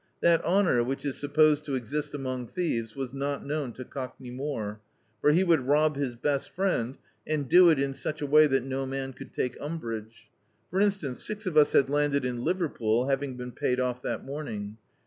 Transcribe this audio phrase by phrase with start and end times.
[0.21, 4.79] That honour which is supposed to exist among thieves, was not known to Cockney More,
[5.21, 8.63] for he would rob his best friend, and do it in such a way that
[8.63, 10.27] no man could take umbrage.
[10.71, 14.77] For instance, six of us bad landed in Liverpool, having been paid oS that morning.